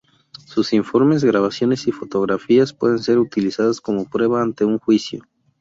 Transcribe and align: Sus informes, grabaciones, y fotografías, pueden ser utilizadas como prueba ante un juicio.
Sus 0.47 0.73
informes, 0.73 1.23
grabaciones, 1.23 1.87
y 1.87 1.91
fotografías, 1.91 2.73
pueden 2.73 2.97
ser 2.97 3.19
utilizadas 3.19 3.79
como 3.79 4.05
prueba 4.09 4.41
ante 4.41 4.65
un 4.65 4.79
juicio. 4.79 5.25